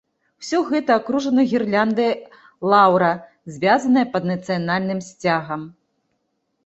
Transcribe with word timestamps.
Усё 0.43 0.59
гэта 0.69 0.95
акружана 1.01 1.43
гірляндай 1.51 2.09
лаўра, 2.73 3.11
звязаная 3.59 4.07
пад 4.17 4.23
нацыянальным 4.33 4.99
сцягам. 5.13 5.61